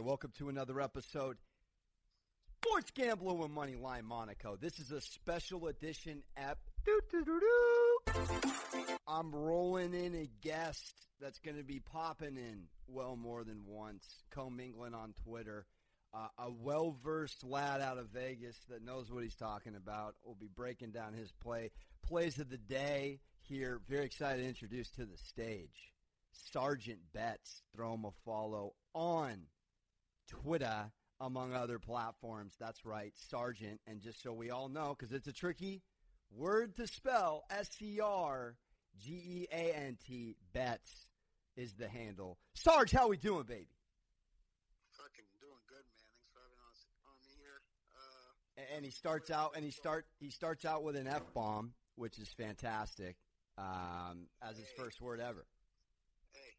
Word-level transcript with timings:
welcome 0.00 0.32
to 0.38 0.48
another 0.48 0.80
episode. 0.80 1.36
Sports 2.62 2.90
Gambler 2.92 3.34
with 3.34 3.50
Moneyline 3.50 4.04
Monaco. 4.04 4.56
This 4.56 4.78
is 4.78 4.92
a 4.92 5.00
special 5.00 5.66
edition 5.68 6.22
app. 6.36 6.58
I'm 9.08 9.34
rolling 9.34 9.94
in 9.94 10.14
a 10.14 10.28
guest 10.42 10.94
that's 11.20 11.38
going 11.40 11.56
to 11.56 11.64
be 11.64 11.80
popping 11.80 12.36
in 12.36 12.64
well 12.86 13.16
more 13.16 13.44
than 13.44 13.62
once, 13.66 14.04
commingling 14.30 14.94
on 14.94 15.14
Twitter. 15.24 15.66
Uh, 16.14 16.28
a 16.38 16.50
well 16.50 16.96
versed 17.02 17.44
lad 17.44 17.80
out 17.80 17.98
of 17.98 18.08
Vegas 18.08 18.56
that 18.70 18.84
knows 18.84 19.10
what 19.10 19.24
he's 19.24 19.34
talking 19.34 19.74
about. 19.74 20.14
will 20.24 20.34
be 20.34 20.48
breaking 20.54 20.90
down 20.90 21.12
his 21.12 21.32
play 21.32 21.70
plays 22.06 22.38
of 22.38 22.48
the 22.48 22.56
day 22.56 23.20
here. 23.40 23.80
Very 23.88 24.06
excited 24.06 24.42
to 24.42 24.48
introduce 24.48 24.90
to 24.92 25.04
the 25.04 25.18
stage 25.18 25.92
Sergeant 26.52 27.00
Betts. 27.12 27.62
Throw 27.74 27.94
him 27.94 28.04
a 28.04 28.12
follow 28.24 28.74
on 28.94 29.42
Twitter, 30.28 30.90
among 31.20 31.54
other 31.54 31.78
platforms. 31.78 32.54
That's 32.60 32.84
right, 32.84 33.12
Sergeant. 33.16 33.80
And 33.86 34.00
just 34.00 34.22
so 34.22 34.32
we 34.32 34.50
all 34.50 34.68
know, 34.68 34.94
because 34.96 35.12
it's 35.12 35.26
a 35.26 35.32
tricky 35.32 35.82
word 36.30 36.76
to 36.76 36.86
spell, 36.86 37.44
S 37.50 37.68
C 37.78 38.00
R 38.00 38.54
G 39.00 39.12
E 39.12 39.46
A 39.52 39.72
N 39.74 39.96
T, 40.06 40.36
Betts 40.52 41.06
is 41.56 41.74
the 41.74 41.88
handle. 41.88 42.38
Sarge, 42.54 42.92
how 42.92 43.08
we 43.08 43.16
doing, 43.16 43.44
baby? 43.44 43.66
Fucking 44.96 45.24
doing 45.40 45.62
good, 45.68 45.84
man. 45.90 46.06
Thanks 46.14 46.30
for 46.32 46.40
having 46.42 46.62
us 46.70 46.86
on 47.02 47.18
me 47.20 47.34
here. 47.38 47.62
Uh, 47.96 48.76
and 48.76 48.84
he 48.84 48.90
starts 48.90 49.30
out, 49.30 49.52
and 49.56 49.64
he 49.64 49.70
start 49.70 50.06
he 50.20 50.30
starts 50.30 50.64
out 50.64 50.84
with 50.84 50.96
an 50.96 51.08
F 51.08 51.22
bomb, 51.34 51.72
which 51.96 52.18
is 52.18 52.28
fantastic, 52.36 53.16
um, 53.56 54.28
as 54.42 54.56
his 54.56 54.68
first 54.76 55.00
word 55.00 55.20
ever. 55.20 55.46
Hey, 56.32 56.54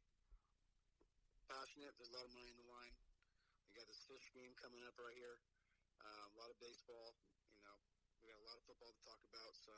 passionate. 1.47 1.93
There's 1.97 2.11
a 2.11 2.17
lot 2.17 2.25
of 2.25 2.33
money 2.33 2.49
in 2.51 2.57
the 2.59 2.67
line. 2.67 2.91
We 3.69 3.77
got 3.77 3.85
this 3.85 4.01
fish 4.09 4.33
game 4.33 4.57
coming 4.57 4.81
up 4.89 4.97
right 4.97 5.13
here. 5.13 5.37
Uh, 6.01 6.25
a 6.33 6.35
lot 6.41 6.49
of 6.49 6.57
baseball. 6.57 7.13
You 7.53 7.69
know, 7.69 7.77
we 8.21 8.33
got 8.33 8.41
a 8.41 8.45
lot 8.49 8.57
of 8.57 8.65
football 8.65 8.89
to 8.89 9.01
talk 9.05 9.21
about. 9.29 9.53
So 9.61 9.71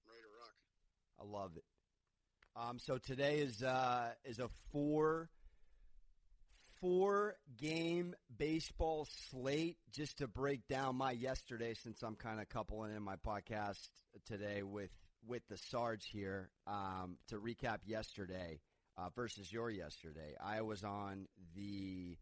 I'm 0.00 0.08
ready 0.08 0.24
to 0.24 0.32
rock. 0.32 0.56
I 1.20 1.24
love 1.28 1.52
it. 1.60 1.68
Um, 2.56 2.78
so 2.78 2.96
today 2.96 3.38
is 3.44 3.62
uh, 3.62 4.16
is 4.24 4.38
a 4.38 4.48
four 4.72 5.28
four 6.80 7.36
game 7.56 8.14
baseball 8.36 9.06
slate 9.30 9.76
just 9.92 10.18
to 10.18 10.26
break 10.26 10.66
down 10.68 10.96
my 10.96 11.10
yesterday 11.12 11.74
since 11.74 12.02
I'm 12.02 12.14
kind 12.14 12.40
of 12.40 12.48
coupling 12.48 12.94
in 12.94 13.02
my 13.02 13.16
podcast 13.16 13.88
today 14.26 14.62
with 14.62 14.90
with 15.26 15.42
the 15.48 15.58
Sarge 15.58 16.06
here 16.10 16.50
um, 16.66 17.18
to 17.28 17.36
recap 17.36 17.78
yesterday 17.84 18.60
uh, 18.96 19.08
versus 19.14 19.52
your 19.52 19.70
yesterday. 19.70 20.34
I 20.42 20.62
was 20.62 20.82
on 20.82 21.26
the 21.54 22.16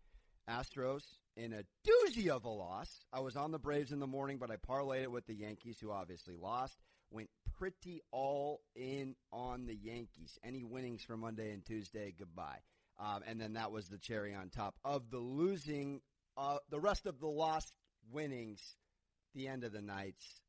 Astros 0.49 1.03
in 1.37 1.53
a 1.53 1.65
doozy 1.87 2.29
of 2.29 2.45
a 2.45 2.49
loss. 2.49 3.05
I 3.13 3.21
was 3.21 3.37
on 3.37 3.51
the 3.51 3.59
Braves 3.59 3.93
in 3.93 3.99
the 3.99 4.07
morning, 4.07 4.39
but 4.39 4.51
I 4.51 4.57
parlayed 4.57 5.03
it 5.03 5.11
with 5.11 5.27
the 5.27 5.35
Yankees, 5.35 5.79
who 5.81 5.91
obviously 5.91 6.35
lost. 6.35 6.79
Went 7.11 7.31
pretty 7.59 8.01
all 8.13 8.61
in 8.75 9.15
on 9.33 9.67
the 9.67 9.75
Yankees. 9.75 10.39
Any 10.45 10.65
winnings 10.65 11.03
for 11.03 11.17
Monday 11.17 11.53
and 11.53 11.65
Tuesday, 11.65 12.15
goodbye. 12.19 12.61
Um, 12.99 13.23
and 13.27 13.41
then 13.41 13.55
that 13.55 13.71
was 13.73 13.89
the 13.89 13.99
cherry 13.99 14.35
on 14.35 14.49
top 14.49 14.77
of 14.85 15.11
the 15.11 15.19
losing, 15.19 16.01
uh, 16.37 16.59
the 16.71 16.81
rest 16.81 17.07
of 17.07 17.21
the 17.21 17.29
lost 17.29 17.73
winnings, 18.11 18.61
the 19.35 19.49
end 19.49 19.65
of 19.65 19.73
the 19.73 19.83
nights. 19.83 20.41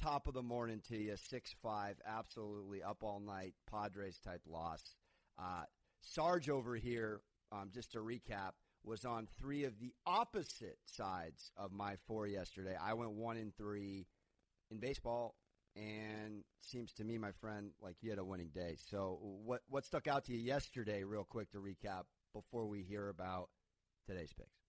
Top 0.00 0.26
of 0.26 0.34
the 0.34 0.42
morning 0.42 0.80
to 0.88 0.96
you, 0.96 1.16
6 1.16 1.54
5, 1.62 1.96
absolutely 2.06 2.82
up 2.82 3.02
all 3.02 3.20
night, 3.20 3.54
Padres 3.70 4.18
type 4.18 4.40
loss. 4.48 4.82
Uh, 5.38 5.64
Sarge 6.00 6.48
over 6.48 6.74
here, 6.76 7.20
um, 7.52 7.70
just 7.72 7.92
to 7.92 7.98
recap, 7.98 8.52
was 8.84 9.04
on 9.04 9.28
three 9.38 9.64
of 9.64 9.78
the 9.78 9.94
opposite 10.06 10.78
sides 10.86 11.52
of 11.56 11.72
my 11.72 11.96
four 12.06 12.26
yesterday. 12.26 12.76
I 12.80 12.94
went 12.94 13.12
one 13.12 13.36
in 13.36 13.52
three 13.56 14.06
in 14.70 14.78
baseball, 14.78 15.36
and 15.76 16.42
seems 16.60 16.92
to 16.94 17.04
me, 17.04 17.18
my 17.18 17.32
friend, 17.32 17.70
like 17.80 17.96
you 18.02 18.10
had 18.10 18.18
a 18.18 18.24
winning 18.24 18.50
day. 18.54 18.76
So, 18.76 19.18
what 19.22 19.62
what 19.68 19.84
stuck 19.84 20.08
out 20.08 20.24
to 20.26 20.32
you 20.32 20.40
yesterday, 20.40 21.04
real 21.04 21.24
quick 21.24 21.50
to 21.52 21.58
recap 21.58 22.10
before 22.34 22.66
we 22.66 22.82
hear 22.82 23.08
about 23.08 23.50
today's 24.06 24.32
picks? 24.32 24.66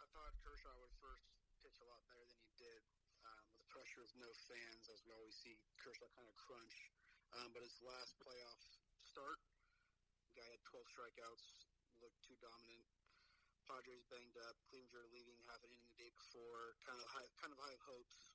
I 0.00 0.06
thought 0.16 0.32
Kershaw 0.40 0.72
would 0.80 0.94
first 1.02 1.28
pitch 1.60 1.76
a 1.82 1.86
lot 1.86 2.00
better 2.08 2.24
than 2.24 2.40
he 2.40 2.54
did. 2.56 2.80
Um, 3.26 3.42
with 3.52 3.60
the 3.60 3.68
pressure 3.68 4.00
of 4.00 4.10
no 4.16 4.30
fans, 4.48 4.88
as 4.88 5.02
we 5.04 5.12
always 5.12 5.36
see 5.36 5.58
Kershaw 5.76 6.08
kind 6.16 6.26
of 6.30 6.36
crunch. 6.38 6.94
Um, 7.36 7.50
but 7.52 7.60
his 7.66 7.76
last 7.82 8.16
playoff 8.22 8.62
start, 9.02 9.42
guy 10.38 10.46
had 10.46 10.62
12 10.70 10.86
strikeouts, 10.88 11.65
looked 12.00 12.20
too 12.24 12.36
dominant. 12.38 12.86
Padres 13.66 14.06
banged 14.06 14.38
up. 14.46 14.56
Clevinger 14.70 15.06
leaving 15.10 15.38
half 15.50 15.60
an 15.66 15.74
inning 15.74 15.90
the 15.90 15.98
day 15.98 16.12
before. 16.14 16.78
Kind 16.86 16.98
of 17.02 17.08
high, 17.10 17.28
kind 17.40 17.50
of 17.50 17.58
high 17.58 17.78
hopes. 17.82 18.34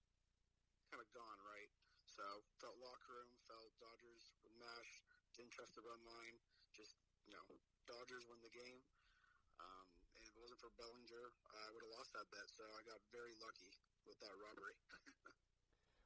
Kind 0.91 0.99
of 0.99 1.07
gone 1.15 1.39
right. 1.47 1.71
So 2.03 2.23
felt 2.59 2.75
locker 2.83 3.15
room. 3.15 3.31
Felt 3.47 3.71
Dodgers 3.79 4.35
were 4.43 4.55
mashed. 4.59 5.07
Didn't 5.39 5.55
trust 5.55 5.79
the 5.79 5.83
run 5.87 6.01
line. 6.03 6.35
Just 6.75 6.99
you 7.23 7.33
know, 7.33 7.45
Dodgers 7.87 8.27
win 8.27 8.43
the 8.43 8.51
game. 8.51 8.83
Um, 9.61 9.87
and 10.17 10.21
if 10.25 10.33
it 10.35 10.41
wasn't 10.41 10.59
for 10.59 10.73
Bellinger, 10.75 11.25
I 11.47 11.69
would 11.71 11.83
have 11.85 11.93
lost 11.95 12.11
that 12.17 12.27
bet. 12.33 12.47
So 12.51 12.67
I 12.75 12.81
got 12.83 12.99
very 13.13 13.37
lucky 13.39 13.71
with 14.03 14.19
that 14.19 14.35
robbery. 14.35 14.75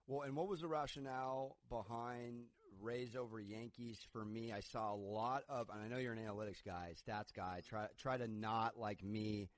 Well, 0.06 0.22
and 0.22 0.38
what 0.38 0.48
was 0.48 0.62
the 0.62 0.70
rationale 0.70 1.58
behind 1.66 2.46
Rays 2.82 3.16
over 3.16 3.40
Yankees 3.40 4.00
for 4.12 4.24
me? 4.24 4.52
I 4.54 4.60
saw 4.60 4.94
a 4.94 4.96
lot 4.96 5.44
of, 5.50 5.70
and 5.70 5.82
I 5.84 5.88
know 5.88 5.98
you're 5.98 6.14
an 6.14 6.20
analytics 6.20 6.64
guy, 6.66 6.94
stats 7.08 7.34
guy. 7.36 7.62
Try 7.68 7.88
try 7.98 8.18
to 8.18 8.28
not 8.28 8.78
like 8.78 9.04
me 9.04 9.50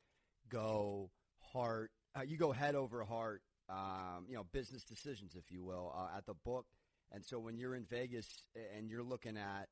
go 0.49 1.09
heart. 1.53 1.91
Uh, 2.15 2.21
you 2.21 2.37
go 2.37 2.51
head 2.51 2.75
over 2.75 3.03
heart. 3.03 3.41
Um, 3.69 4.25
you 4.29 4.35
know, 4.35 4.45
business 4.53 4.85
decisions, 4.85 5.35
if 5.35 5.51
you 5.51 5.61
will, 5.61 5.93
uh, 5.93 6.17
at 6.17 6.25
the 6.25 6.33
book. 6.33 6.65
And 7.11 7.25
so 7.25 7.37
when 7.39 7.57
you're 7.57 7.75
in 7.75 7.85
Vegas 7.85 8.27
and 8.77 8.89
you're 8.89 9.03
looking 9.03 9.37
at 9.37 9.67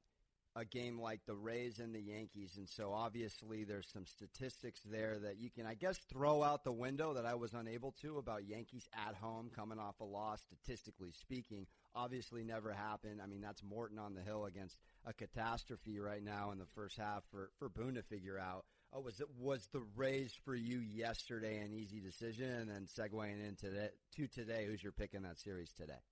a 0.57 0.63
game 0.63 0.99
like 0.99 1.19
the 1.25 1.35
Rays 1.35 1.79
and 1.79 1.93
the 1.93 2.01
Yankees, 2.01 2.55
and 2.57 2.67
so 2.67 2.93
obviously 2.93 3.63
there's 3.63 3.89
some 3.91 4.05
statistics 4.05 4.81
there 4.89 5.17
that 5.19 5.37
you 5.37 5.49
can, 5.49 5.65
I 5.65 5.73
guess, 5.73 5.97
throw 6.09 6.43
out 6.43 6.63
the 6.63 6.71
window 6.71 7.13
that 7.13 7.25
I 7.25 7.35
was 7.35 7.53
unable 7.53 7.93
to 8.01 8.17
about 8.17 8.47
Yankees 8.47 8.87
at 9.07 9.15
home 9.15 9.49
coming 9.53 9.79
off 9.79 9.99
a 9.99 10.05
loss, 10.05 10.41
statistically 10.41 11.11
speaking. 11.11 11.67
Obviously, 11.95 12.43
never 12.43 12.73
happened. 12.73 13.21
I 13.23 13.25
mean, 13.25 13.39
that's 13.39 13.63
Morton 13.63 13.97
on 13.97 14.13
the 14.13 14.21
hill 14.21 14.45
against 14.45 14.75
a 15.05 15.13
catastrophe 15.13 15.97
right 15.97 16.21
now 16.21 16.51
in 16.51 16.59
the 16.59 16.67
first 16.75 16.97
half 16.97 17.23
for 17.31 17.51
for 17.57 17.69
Boone 17.69 17.95
to 17.95 18.03
figure 18.03 18.37
out. 18.37 18.65
Oh, 18.91 18.99
was 18.99 19.21
it 19.21 19.31
was 19.39 19.67
the 19.71 19.83
Rays 19.95 20.35
for 20.43 20.55
you 20.55 20.79
yesterday 20.79 21.59
an 21.63 21.71
easy 21.71 22.01
decision, 22.01 22.51
and 22.51 22.69
then 22.69 22.87
segueing 22.91 23.39
into 23.39 23.69
that 23.71 23.93
to 24.15 24.27
today, 24.27 24.65
who's 24.67 24.83
your 24.83 24.91
pick 24.91 25.13
in 25.13 25.23
that 25.23 25.39
series 25.39 25.71
today? 25.71 26.03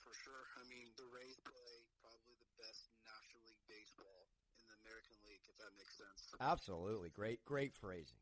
For 0.00 0.12
sure. 0.24 0.44
I 0.56 0.64
mean, 0.68 0.88
the 0.96 1.08
Rays 1.12 1.36
play 1.44 1.84
probably 2.00 2.36
the 2.40 2.52
best 2.56 2.88
National 3.04 3.44
League 3.44 3.64
baseball 3.68 4.28
in 4.60 4.72
the 4.72 4.76
American 4.84 5.16
League, 5.28 5.44
if 5.48 5.56
that 5.60 5.72
makes 5.76 5.96
sense. 6.00 6.32
Absolutely, 6.40 7.12
great, 7.12 7.44
great 7.44 7.76
phrasing. 7.76 8.20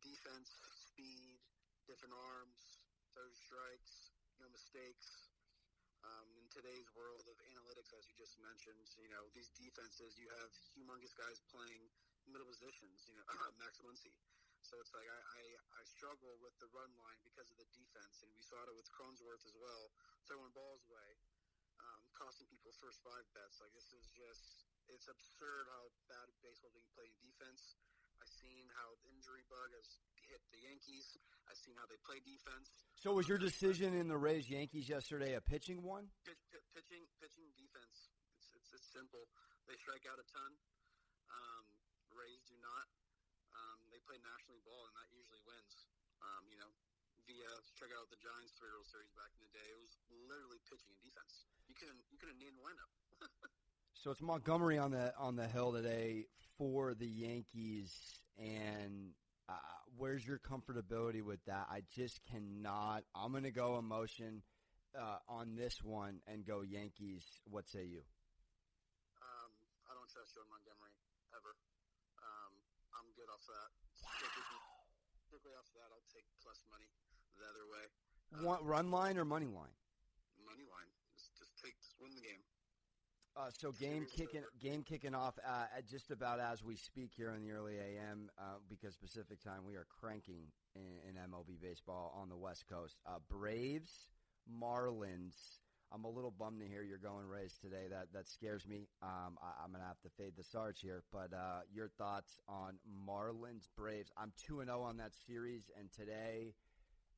Defense, 0.00 0.52
speed, 0.72 1.40
different 1.84 2.12
arms, 2.12 2.80
third 3.16 3.32
strikes, 3.36 4.12
no 4.40 4.48
mistakes. 4.52 5.17
Um, 6.48 6.56
in 6.56 6.64
today's 6.64 6.88
world 6.96 7.28
of 7.28 7.36
analytics, 7.52 7.92
as 7.92 8.08
you 8.08 8.16
just 8.16 8.40
mentioned, 8.40 8.80
you 8.96 9.12
know 9.12 9.28
these 9.36 9.52
defenses. 9.52 10.16
You 10.16 10.32
have 10.40 10.48
humongous 10.72 11.12
guys 11.12 11.44
playing 11.52 11.84
middle 12.24 12.48
positions. 12.48 13.04
You 13.04 13.20
know, 13.20 13.26
Max 13.60 13.76
Muncy. 13.84 14.16
So 14.64 14.80
it's 14.80 14.96
like 14.96 15.04
I, 15.04 15.20
I, 15.20 15.42
I 15.76 15.82
struggle 15.84 16.40
with 16.40 16.56
the 16.56 16.72
run 16.72 16.88
line 17.04 17.20
because 17.20 17.52
of 17.52 17.60
the 17.60 17.68
defense, 17.76 18.24
and 18.24 18.32
we 18.32 18.40
saw 18.40 18.64
it 18.64 18.72
with 18.72 18.88
Cronenworth 18.96 19.44
as 19.44 19.56
well, 19.60 19.92
throwing 20.24 20.48
balls 20.56 20.80
away, 20.88 21.10
um, 21.84 22.00
costing 22.16 22.48
people 22.48 22.72
first 22.80 23.04
five 23.04 23.28
bets. 23.36 23.60
Like 23.60 23.72
this 23.76 23.92
is 23.92 24.08
just 24.16 24.64
it's 24.88 25.04
absurd 25.04 25.68
how 25.68 25.92
bad 26.08 26.32
baseball 26.40 26.72
being 26.72 26.88
played 26.96 27.12
in 27.12 27.20
defense. 27.28 27.76
I've 28.24 28.32
seen 28.32 28.66
how 28.74 28.96
the 29.04 29.12
injury 29.14 29.44
bug 29.46 29.68
has 29.76 30.00
hit 30.26 30.42
the 30.50 30.60
Yankees. 30.64 31.16
I've 31.48 31.56
seen 31.56 31.76
how 31.80 31.88
they 31.88 31.96
play 32.04 32.20
defense. 32.20 32.84
So 33.00 33.16
was 33.16 33.24
your 33.30 33.40
decision 33.40 33.96
in 33.96 34.10
the 34.10 34.18
Rays 34.20 34.50
Yankees 34.50 34.90
yesterday 34.90 35.32
a 35.34 35.40
pitching 35.40 35.80
one? 35.80 36.10
Pitch, 36.28 36.42
p- 36.52 36.60
pitching, 36.76 37.08
pitching, 37.22 37.48
defense. 37.56 38.12
It's, 38.36 38.52
it's 38.52 38.68
it's 38.74 38.86
simple. 38.98 39.30
They 39.70 39.78
strike 39.78 40.02
out 40.10 40.18
a 40.18 40.26
ton. 40.26 40.52
Um, 41.30 41.64
Rays 42.10 42.42
do 42.50 42.58
not. 42.58 42.86
Um, 43.54 43.78
they 43.94 44.02
play 44.02 44.18
National 44.18 44.58
League 44.58 44.66
ball, 44.66 44.82
and 44.90 44.94
that 44.98 45.06
usually 45.14 45.38
wins. 45.46 45.86
Um, 46.18 46.42
you 46.50 46.58
know, 46.58 46.70
via 47.30 47.46
check 47.78 47.94
out 47.94 48.10
the 48.10 48.18
Giants 48.18 48.58
three 48.58 48.74
World 48.74 48.90
Series 48.90 49.14
back 49.14 49.30
in 49.38 49.46
the 49.46 49.54
day. 49.54 49.68
It 49.70 49.78
was 49.78 49.94
literally 50.26 50.58
pitching 50.66 50.90
and 50.90 50.98
defense. 50.98 51.46
You 51.70 51.78
couldn't 51.78 52.02
you 52.10 52.18
couldn't 52.18 52.42
name 52.42 52.58
the 52.58 52.64
lineup. 52.66 52.90
So 53.98 54.12
it's 54.12 54.22
Montgomery 54.22 54.78
on 54.78 54.92
the 54.92 55.12
on 55.18 55.34
the 55.34 55.48
hill 55.48 55.72
today 55.72 56.26
for 56.56 56.94
the 56.94 57.08
Yankees, 57.08 57.92
and 58.38 59.10
uh, 59.48 59.54
where's 59.96 60.24
your 60.24 60.38
comfortability 60.38 61.20
with 61.20 61.44
that? 61.46 61.66
I 61.68 61.82
just 61.90 62.20
cannot. 62.30 63.02
I'm 63.12 63.32
going 63.32 63.42
to 63.42 63.50
go 63.50 63.76
emotion 63.76 64.42
uh, 64.96 65.16
on 65.28 65.56
this 65.56 65.82
one 65.82 66.20
and 66.28 66.46
go 66.46 66.62
Yankees. 66.62 67.24
What 67.50 67.68
say 67.68 67.86
you? 67.86 68.02
Um, 70.38 70.46
I 70.46 70.54
don't 70.54 70.70
trust 70.70 70.70
Joe 70.70 70.70
Montgomery 70.78 70.94
ever. 71.34 71.52
Um, 72.22 72.52
I'm 72.94 73.08
good 73.18 73.26
off 73.26 73.42
that. 73.50 73.68
Wow. 74.06 74.14
Strictly, 75.26 75.52
off 75.58 75.68
that, 75.74 75.90
I'll 75.90 76.08
take 76.14 76.24
plus 76.42 76.62
money 76.70 76.86
the 77.36 77.44
other 77.44 77.66
way. 77.66 77.84
One, 78.46 78.62
run 78.64 78.90
line 78.90 79.18
or 79.18 79.24
money 79.24 79.50
line? 79.50 79.74
Money 80.46 80.64
line. 80.64 80.90
Just, 81.14 81.34
just 81.36 81.52
take, 81.58 81.74
just 81.82 81.98
win 82.00 82.14
the 82.14 82.22
game. 82.22 82.40
Uh, 83.36 83.50
so 83.50 83.70
game 83.70 84.06
kicking 84.10 84.42
game 84.58 84.82
kicking 84.82 85.14
off 85.14 85.38
uh, 85.46 85.66
at 85.76 85.86
just 85.86 86.10
about 86.10 86.40
as 86.40 86.64
we 86.64 86.74
speak 86.74 87.12
here 87.14 87.30
in 87.34 87.42
the 87.42 87.52
early 87.52 87.78
AM 87.78 88.30
uh, 88.38 88.58
because 88.68 88.96
Pacific 88.96 89.38
time 89.42 89.62
we 89.64 89.76
are 89.76 89.86
cranking 90.00 90.50
in, 90.74 90.98
in 91.06 91.14
MLB 91.14 91.60
baseball 91.60 92.12
on 92.20 92.28
the 92.28 92.36
West 92.36 92.64
Coast. 92.68 92.96
Uh, 93.06 93.18
Braves, 93.30 94.08
Marlins. 94.50 95.36
I'm 95.88 96.04
a 96.04 96.10
little 96.10 96.30
bummed 96.30 96.60
to 96.60 96.68
hear 96.68 96.82
you're 96.84 97.00
going 97.00 97.24
Rays 97.24 97.56
today. 97.64 97.88
That 97.88 98.12
that 98.12 98.28
scares 98.28 98.66
me. 98.68 98.88
Um, 99.00 99.40
I, 99.40 99.64
I'm 99.64 99.72
gonna 99.72 99.88
have 99.88 100.00
to 100.04 100.10
fade 100.20 100.36
the 100.36 100.44
Sarge 100.44 100.80
here. 100.84 101.02
But 101.12 101.32
uh, 101.32 101.64
your 101.72 101.88
thoughts 101.96 102.36
on 102.44 102.76
Marlins 102.84 103.68
Braves? 103.72 104.12
I'm 104.20 104.32
two 104.36 104.60
and 104.60 104.68
zero 104.68 104.84
on 104.84 104.98
that 105.00 105.16
series, 105.26 105.70
and 105.80 105.88
today 105.92 106.52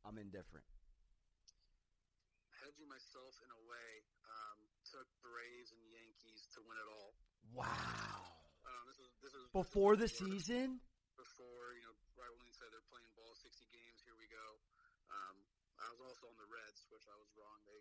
I'm 0.07 0.19
indifferent. 0.23 0.67
Hedging 2.63 2.87
myself 2.87 3.35
in 3.43 3.51
a 3.51 3.61
way, 3.67 3.91
um, 4.31 4.59
took 4.87 5.09
Braves 5.19 5.75
and 5.75 5.83
Yankees 5.91 6.47
to 6.55 6.63
win 6.63 6.79
it 6.79 6.87
all. 6.95 7.11
Wow. 7.51 7.67
Um, 8.63 8.83
this 8.87 9.03
is 9.03 9.11
this 9.19 9.35
is 9.35 9.51
Before 9.51 9.99
the 9.99 10.07
this 10.07 10.15
is 10.15 10.23
where- 10.23 10.31
season. 10.39 10.79
Before 11.19 11.75
you 11.77 11.85
know, 11.85 11.93
right 12.17 12.31
when 12.39 12.49
said 12.55 12.71
they're 12.73 12.87
playing 12.89 13.11
ball 13.13 13.35
60 13.37 13.67
games, 13.75 14.01
here 14.07 14.17
we 14.17 14.25
go. 14.33 14.47
Um, 15.13 15.37
I 15.83 15.91
was 15.93 16.01
also 16.01 16.31
on 16.33 16.37
the 16.41 16.49
Reds, 16.49 16.87
which 16.89 17.05
I 17.11 17.17
was 17.21 17.29
wrong. 17.37 17.61
They 17.69 17.77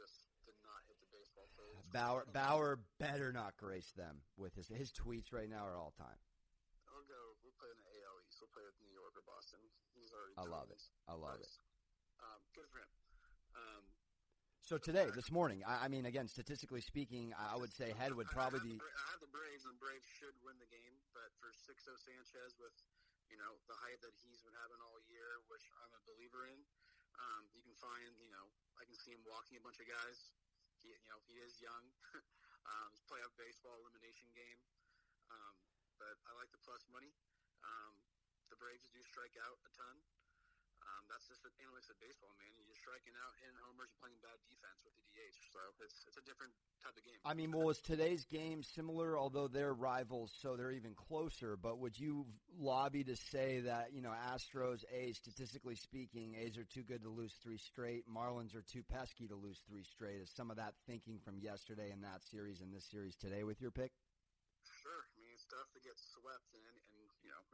just 0.00 0.32
did 0.48 0.56
not 0.64 0.80
hit 0.88 0.96
the 1.04 1.10
baseball 1.12 1.44
field. 1.60 1.84
Bauer 1.92 2.24
Bauer 2.32 2.80
better 2.96 3.36
not 3.36 3.52
grace 3.60 3.92
them 3.92 4.24
with 4.40 4.56
his 4.56 4.72
his 4.72 4.88
tweets 4.96 5.28
right 5.36 5.52
now 5.52 5.68
are 5.68 5.76
all 5.76 5.92
time. 5.92 6.16
I'll 6.88 7.04
go. 7.04 7.20
We'll 7.44 7.52
play 7.60 7.68
in 7.68 7.76
the 7.76 7.88
AL 8.08 8.16
East. 8.24 8.40
We'll 8.40 8.52
play 8.56 8.64
with 8.64 8.80
New 8.80 8.92
York 8.96 9.12
or 9.12 9.24
Boston. 9.28 9.60
He's 9.92 10.08
already. 10.16 10.34
I 10.40 10.48
done 10.48 10.56
love 10.56 10.68
it. 10.72 10.82
I 11.04 11.14
love 11.14 11.36
it. 11.36 11.52
Um, 12.24 12.40
good 12.56 12.68
for 12.72 12.80
him. 12.80 12.90
Um, 13.56 13.84
So 14.64 14.78
today, 14.78 15.10
this 15.12 15.32
morning, 15.34 15.66
I, 15.66 15.84
I 15.84 15.86
mean, 15.90 16.06
again, 16.06 16.28
statistically 16.30 16.80
speaking, 16.80 17.34
I 17.34 17.58
would 17.58 17.74
say 17.74 17.92
Head 17.98 18.14
would 18.14 18.30
probably 18.30 18.62
be. 18.62 18.78
I 18.78 19.04
have 19.12 19.20
the 19.20 19.32
Braves, 19.32 19.66
and 19.66 19.74
Braves 19.82 20.06
should 20.16 20.36
win 20.46 20.56
the 20.62 20.70
game. 20.70 20.94
But 21.12 21.28
for 21.42 21.50
Sixto 21.52 21.92
Sanchez, 21.98 22.56
with 22.56 22.72
you 23.28 23.36
know 23.36 23.58
the 23.66 23.76
height 23.82 23.98
that 24.00 24.14
he's 24.22 24.40
been 24.46 24.54
having 24.56 24.78
all 24.80 24.98
year, 25.10 25.42
which 25.50 25.66
I'm 25.82 25.92
a 25.92 26.02
believer 26.06 26.46
in, 26.46 26.60
um, 27.18 27.50
you 27.50 27.62
can 27.66 27.74
find 27.76 28.14
you 28.22 28.30
know 28.30 28.46
I 28.80 28.88
can 28.88 28.96
see 28.96 29.12
him 29.12 29.20
walking 29.28 29.60
a 29.60 29.62
bunch 29.62 29.76
of 29.76 29.86
guys. 29.86 30.32
He 30.80 30.96
you 30.96 31.08
know 31.12 31.20
he 31.28 31.36
is 31.44 31.60
young. 31.60 31.84
um, 32.72 32.88
it's 32.96 33.04
playoff 33.04 33.36
baseball 33.36 33.76
elimination 33.84 34.32
game, 34.32 34.60
um, 35.28 35.54
but 36.00 36.16
I 36.24 36.32
like 36.40 36.48
the 36.48 36.62
plus 36.64 36.88
money. 36.88 37.12
Um, 37.60 38.00
the 38.48 38.56
Braves 38.56 38.88
do 38.88 39.04
strike 39.04 39.36
out 39.36 39.60
a 39.68 39.70
ton. 39.76 40.00
Um, 40.80 41.02
that's 41.12 41.28
just 41.28 41.44
the 41.44 41.52
analytics 41.60 41.92
of 41.92 41.98
baseball, 42.00 42.32
man. 42.40 42.48
You're 42.56 42.78
striking 42.80 43.12
out, 43.20 43.36
hitting 43.40 43.58
homers, 43.60 43.92
you're 43.92 44.00
playing 44.00 44.20
bad 44.24 44.40
defense 44.48 44.80
with 44.80 44.96
the 44.96 45.04
DH. 45.12 45.36
So 45.52 45.60
it's 45.84 46.00
it's 46.08 46.16
a 46.16 46.24
different 46.24 46.56
type 46.80 46.96
of 46.96 47.04
game. 47.04 47.20
I 47.24 47.36
mean, 47.36 47.52
well, 47.52 47.68
is 47.68 47.80
today's 47.84 48.24
game 48.24 48.64
similar? 48.64 49.18
Although 49.18 49.48
they're 49.48 49.76
rivals, 49.76 50.32
so 50.40 50.56
they're 50.56 50.72
even 50.72 50.96
closer. 50.96 51.56
But 51.56 51.78
would 51.78 51.98
you 51.98 52.26
lobby 52.56 53.04
to 53.04 53.16
say 53.16 53.60
that 53.68 53.92
you 53.92 54.00
know 54.00 54.12
Astros, 54.32 54.84
A's, 54.88 55.20
statistically 55.20 55.76
speaking, 55.76 56.36
A's 56.40 56.56
are 56.56 56.68
too 56.68 56.82
good 56.82 57.02
to 57.04 57.10
lose 57.10 57.36
three 57.42 57.58
straight. 57.58 58.08
Marlins 58.08 58.56
are 58.56 58.64
too 58.64 58.82
pesky 58.82 59.28
to 59.28 59.36
lose 59.36 59.60
three 59.68 59.84
straight. 59.84 60.20
Is 60.20 60.32
some 60.32 60.50
of 60.50 60.56
that 60.56 60.74
thinking 60.88 61.20
from 61.20 61.38
yesterday 61.38 61.92
in 61.92 62.00
that 62.02 62.24
series 62.24 62.60
and 62.60 62.72
this 62.72 62.88
series 62.88 63.16
today 63.16 63.44
with 63.44 63.60
your 63.60 63.70
pick? 63.70 63.92
Sure. 64.80 65.04
I 65.12 65.20
mean, 65.20 65.32
it's 65.36 65.44
tough 65.44 65.68
to 65.76 65.80
get 65.80 65.96
swept, 65.96 66.48
and, 66.56 66.64
and 66.64 66.76
know, 66.80 66.89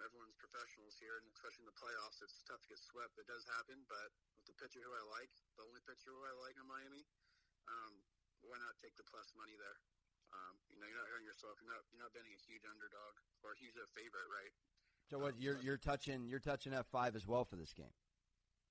everyone's 0.05 0.37
professionals 0.37 0.97
here, 1.01 1.17
and 1.21 1.27
especially 1.33 1.65
in 1.65 1.71
the 1.71 1.79
playoffs, 1.81 2.21
it's 2.21 2.43
tough 2.45 2.61
to 2.65 2.69
get 2.69 2.81
swept. 2.81 3.17
It 3.17 3.29
does 3.29 3.45
happen, 3.57 3.81
but 3.89 4.09
with 4.37 4.47
the 4.49 4.57
pitcher 4.57 4.81
who 4.83 4.93
I 4.93 5.05
like, 5.17 5.33
the 5.57 5.65
only 5.65 5.81
pitcher 5.85 6.13
who 6.13 6.23
I 6.25 6.35
like 6.45 6.57
in 6.57 6.67
Miami, 6.69 7.05
um, 7.69 7.93
why 8.45 8.61
not 8.61 8.77
take 8.79 8.95
the 9.01 9.07
plus 9.09 9.33
money 9.35 9.57
there? 9.57 9.79
Um, 10.35 10.55
you 10.71 10.79
know, 10.83 10.87
you're 10.91 10.99
not 10.99 11.09
hurting 11.09 11.27
yourself. 11.27 11.55
You're 11.63 11.71
not 11.71 11.87
you're 11.95 12.03
not 12.03 12.11
betting 12.11 12.35
a 12.35 12.43
huge 12.45 12.67
underdog 12.67 13.15
or 13.47 13.55
a 13.55 13.59
huge 13.59 13.79
favorite, 13.95 14.29
right? 14.29 14.53
So 15.07 15.23
what 15.23 15.39
you're 15.39 15.63
you're 15.63 15.79
touching 15.79 16.27
you're 16.27 16.43
touching 16.43 16.75
F 16.75 16.91
five 16.91 17.15
as 17.15 17.27
well 17.31 17.47
for 17.47 17.55
this 17.55 17.71
game. 17.71 17.95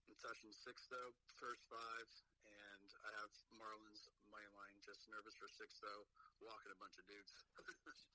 I'm 0.05 0.19
touching 0.19 0.51
six 0.51 0.85
though, 0.91 1.15
first 1.39 1.63
five, 1.71 2.07
and 2.43 2.89
I 3.07 3.09
have 3.23 3.31
Marlins 3.55 4.11
money 4.35 4.51
line. 4.59 4.75
Just 4.83 5.07
nervous 5.07 5.35
for 5.39 5.47
six 5.47 5.79
though, 5.79 6.03
walking 6.43 6.71
a 6.75 6.79
bunch 6.79 6.99
of 6.99 7.07
dudes. 7.07 7.31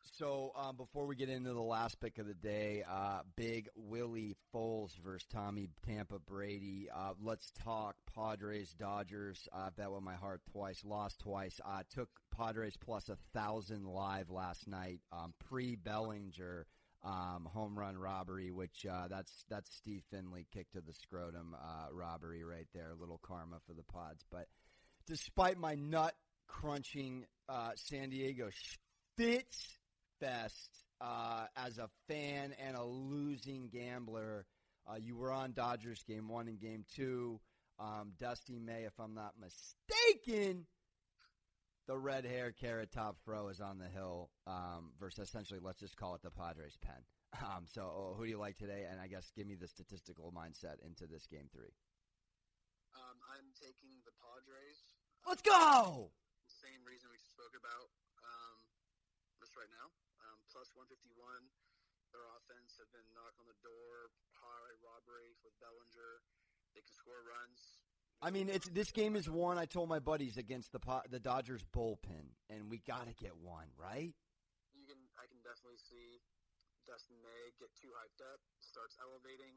So 0.02 0.52
um, 0.54 0.76
before 0.76 1.06
we 1.06 1.16
get 1.16 1.30
into 1.30 1.54
the 1.54 1.62
last 1.62 1.98
pick 1.98 2.18
of 2.18 2.26
the 2.26 2.34
day, 2.34 2.84
uh, 2.86 3.20
Big 3.36 3.70
Willie 3.74 4.36
Foles 4.52 4.94
versus 5.02 5.26
Tommy 5.32 5.70
Tampa 5.86 6.18
Brady. 6.18 6.88
Uh, 6.94 7.12
let's 7.22 7.50
talk 7.52 7.96
Padres 8.14 8.74
Dodgers. 8.74 9.48
I 9.50 9.68
uh, 9.68 9.70
bet 9.74 9.90
with 9.90 10.02
my 10.02 10.16
heart 10.16 10.42
twice, 10.52 10.84
lost 10.84 11.20
twice. 11.20 11.58
Uh, 11.64 11.84
took 11.94 12.10
Padres 12.36 12.76
plus 12.76 13.08
a 13.08 13.16
thousand 13.32 13.86
live 13.86 14.28
last 14.28 14.68
night. 14.68 15.00
Um, 15.10 15.32
Pre 15.48 15.76
Bellinger 15.76 16.66
um, 17.02 17.48
home 17.50 17.78
run 17.78 17.96
robbery, 17.96 18.50
which 18.50 18.84
uh, 18.84 19.08
that's 19.08 19.44
that's 19.48 19.74
Steve 19.74 20.02
Finley 20.10 20.46
kick 20.52 20.70
to 20.72 20.82
the 20.82 20.92
scrotum 20.92 21.56
uh, 21.58 21.86
robbery 21.92 22.44
right 22.44 22.68
there. 22.74 22.90
A 22.90 23.00
little 23.00 23.20
karma 23.22 23.56
for 23.66 23.72
the 23.72 23.84
Pods, 23.84 24.24
but 24.30 24.48
despite 25.06 25.58
my 25.58 25.74
nut 25.74 26.14
crunching 26.48 27.26
uh, 27.48 27.70
San 27.76 28.10
Diego 28.10 28.50
Fitz 29.16 29.78
fest 30.20 30.70
uh, 31.00 31.46
as 31.56 31.78
a 31.78 31.88
fan 32.08 32.54
and 32.64 32.76
a 32.76 32.84
losing 32.84 33.68
gambler. 33.72 34.46
Uh, 34.88 34.96
you 34.96 35.16
were 35.16 35.32
on 35.32 35.52
Dodgers 35.52 36.02
game 36.06 36.28
one 36.28 36.48
and 36.48 36.60
game 36.60 36.84
two. 36.94 37.40
Um, 37.78 38.12
Dusty 38.20 38.58
May, 38.58 38.84
if 38.84 38.98
I'm 38.98 39.14
not 39.14 39.34
mistaken, 39.40 40.66
the 41.86 41.96
red 41.96 42.24
hair 42.24 42.52
carrot 42.52 42.92
top 42.92 43.16
fro 43.24 43.48
is 43.48 43.60
on 43.60 43.78
the 43.78 43.88
hill 43.88 44.30
um, 44.46 44.92
versus 45.00 45.28
essentially, 45.28 45.60
let's 45.62 45.80
just 45.80 45.96
call 45.96 46.14
it 46.14 46.22
the 46.22 46.30
Padres 46.30 46.76
pen. 46.82 47.00
Um, 47.38 47.62
so, 47.70 47.86
oh, 47.86 48.14
who 48.18 48.24
do 48.24 48.30
you 48.30 48.42
like 48.42 48.58
today? 48.58 48.90
And 48.90 48.98
I 48.98 49.06
guess 49.06 49.30
give 49.36 49.46
me 49.46 49.54
the 49.54 49.68
statistical 49.68 50.34
mindset 50.34 50.82
into 50.82 51.06
this 51.06 51.30
game 51.30 51.46
three. 51.54 51.70
Um, 52.90 53.22
I'm 53.30 53.54
taking 53.54 54.02
the 54.02 54.10
Padres. 54.18 54.89
Let's 55.26 55.44
go! 55.44 56.10
Same 56.48 56.82
reason 56.84 57.08
we 57.12 57.20
spoke 57.20 57.52
about 57.54 57.88
um, 58.24 58.58
just 59.38 59.54
right 59.54 59.70
now. 59.70 59.88
Um, 60.24 60.38
plus 60.50 60.72
151. 60.74 61.00
Their 62.10 62.26
offense 62.34 62.74
have 62.82 62.90
been 62.90 63.06
knock 63.14 63.38
on 63.38 63.46
the 63.46 63.58
door, 63.62 64.10
high 64.34 64.74
robbery 64.82 65.38
with 65.46 65.54
Bellinger. 65.62 66.26
They 66.74 66.82
can 66.82 66.90
score 66.90 67.22
runs. 67.22 67.80
I 68.20 68.28
mean, 68.28 68.50
it's 68.52 68.68
this 68.68 68.90
game 68.92 69.16
is 69.16 69.30
one. 69.30 69.56
I 69.56 69.64
told 69.64 69.88
my 69.88 70.02
buddies 70.02 70.36
against 70.36 70.74
the 70.74 70.82
the 71.08 71.22
Dodgers 71.22 71.64
bullpen, 71.72 72.36
and 72.50 72.68
we 72.68 72.82
got 72.84 73.08
to 73.08 73.14
get 73.16 73.32
one 73.38 73.70
right. 73.78 74.12
You 74.76 74.84
can, 74.84 75.00
I 75.16 75.24
can 75.30 75.40
definitely 75.40 75.80
see 75.80 76.20
Dustin 76.84 77.16
May 77.24 77.54
get 77.56 77.72
too 77.78 77.94
hyped 77.96 78.20
up, 78.20 78.42
starts 78.60 78.98
elevating. 79.00 79.56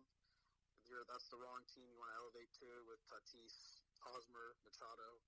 You're, 0.88 1.03
that's 1.10 1.27
the 1.32 1.39
wrong 1.39 1.63
team 1.72 1.88
you 1.89 1.98
want 1.98 2.12
to 2.12 2.20
elevate 2.24 2.51
to 2.60 2.70
with 2.88 3.00
Tatis, 3.08 3.84
Hosmer, 4.03 4.60
Machado, 4.67 5.24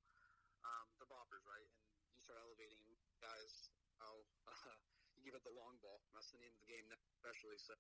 um, 0.65 0.86
the 0.98 1.07
boppers, 1.07 1.45
right? 1.45 1.69
And 2.10 2.13
you 2.13 2.22
start 2.22 2.41
elevating 2.41 2.81
guys. 3.22 3.69
Oh, 4.01 4.25
uh, 4.50 4.77
you 5.15 5.22
give 5.22 5.38
it 5.38 5.45
the 5.45 5.53
long 5.53 5.77
ball. 5.79 6.01
That's 6.12 6.34
the 6.34 6.41
name 6.41 6.51
of 6.51 6.62
the 6.65 6.69
game, 6.69 6.86
especially. 7.15 7.57
So, 7.62 7.77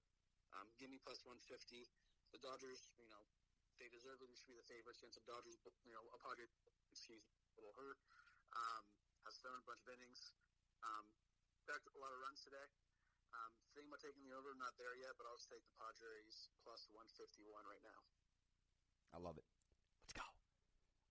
um, 0.55 0.69
give 0.77 0.93
me 0.93 1.01
plus 1.01 1.25
150. 1.25 1.89
The 2.33 2.39
Dodgers, 2.41 2.93
you 2.97 3.09
know, 3.09 3.23
they 3.81 3.91
deservedly 3.91 4.35
should 4.37 4.49
be 4.49 4.57
the 4.57 4.65
favorites 4.65 5.03
against 5.03 5.19
the 5.19 5.27
Dodgers. 5.27 5.59
You 5.83 5.93
know, 5.93 6.03
a 6.15 6.17
Padres, 6.21 6.51
excuse 6.91 7.21
me, 7.21 7.35
a 7.57 7.59
little 7.59 7.75
hurt. 7.75 7.99
Um, 8.55 8.83
has 9.27 9.35
thrown 9.41 9.57
a 9.57 9.67
bunch 9.67 9.83
of 9.83 9.89
innings. 9.97 10.31
Um, 10.85 11.09
expect 11.57 11.89
a 11.91 11.99
lot 11.99 12.13
of 12.13 12.21
runs 12.21 12.45
today. 12.45 12.69
Um, 13.35 13.51
thinking 13.75 13.91
about 13.91 13.99
taking 13.99 14.23
the 14.23 14.31
over, 14.31 14.55
not 14.55 14.77
there 14.79 14.95
yet, 14.95 15.17
but 15.19 15.27
I'll 15.27 15.35
just 15.35 15.51
take 15.51 15.65
the 15.67 15.75
Padres 15.75 16.53
plus 16.63 16.87
151 16.93 17.51
right 17.67 17.83
now. 17.83 17.99
I 19.11 19.19
love 19.19 19.35
it. 19.35 19.47
Let's 20.05 20.15
go. 20.15 20.23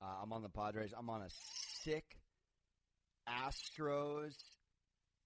Uh, 0.03 0.23
I'm 0.23 0.33
on 0.33 0.43
the 0.43 0.49
Padres. 0.49 0.93
I'm 0.97 1.11
on 1.11 1.23
a 1.23 1.31
sick 1.83 2.05
Astros. 3.29 4.35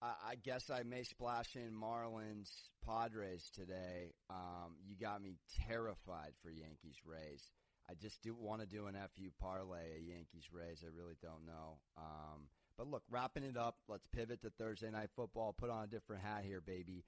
I, 0.01 0.13
I 0.31 0.35
guess 0.43 0.71
I 0.71 0.83
may 0.83 1.03
splash 1.03 1.57
in 1.57 1.73
Marlins 1.73 2.51
Padres 2.87 3.51
today. 3.55 4.13
Um, 4.31 4.77
you 4.87 4.97
got 4.97 5.23
me 5.23 5.37
terrified 5.67 6.33
for 6.43 6.51
Yankees 6.51 6.97
Rays. 7.05 7.43
I 7.91 7.95
just 7.95 8.23
do 8.23 8.35
want 8.39 8.61
to 8.61 8.67
do 8.67 8.87
an 8.87 8.95
FU 8.95 9.31
parlay, 9.41 9.97
a 9.97 10.01
Yankees 10.01 10.49
Rays. 10.53 10.85
I 10.85 10.91
really 10.95 11.17
don't 11.23 11.47
know. 11.47 11.79
Um, 11.97 12.49
but 12.77 12.87
look, 12.87 13.03
wrapping 13.11 13.45
it 13.45 13.57
up, 13.57 13.77
let's 13.89 14.07
pivot 14.15 14.43
to 14.43 14.51
Thursday 14.51 14.91
night 14.91 15.09
football. 15.17 15.55
Put 15.59 15.71
on 15.71 15.85
a 15.85 15.87
different 15.87 16.23
hat 16.23 16.45
here, 16.45 16.61
baby. 16.61 17.05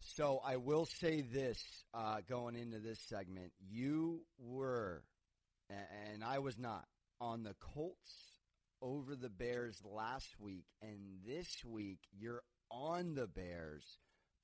So 0.00 0.40
I 0.44 0.56
will 0.56 0.86
say 1.00 1.22
this 1.22 1.62
uh, 1.94 2.18
going 2.28 2.56
into 2.56 2.80
this 2.80 2.98
segment: 3.08 3.52
you 3.70 4.20
were, 4.38 5.02
and 5.70 6.22
I 6.22 6.40
was 6.40 6.58
not, 6.58 6.84
on 7.20 7.42
the 7.42 7.54
Colts 7.54 8.12
over 8.82 9.16
the 9.16 9.30
Bears 9.30 9.80
last 9.84 10.38
week, 10.38 10.66
and 10.82 10.98
this 11.26 11.64
week 11.64 12.00
you're 12.12 12.42
on 12.70 13.14
the 13.14 13.26
Bears 13.26 13.98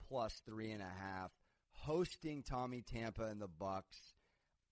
plus 0.09 0.41
three 0.47 0.71
and 0.71 0.83
a 0.83 0.85
half. 0.85 1.31
hosting 1.73 2.43
Tommy 2.43 2.83
Tampa 2.83 3.25
and 3.25 3.41
the 3.41 3.49
Bucs. 3.49 4.15